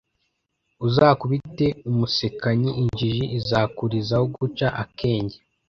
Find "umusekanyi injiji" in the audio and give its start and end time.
1.89-3.23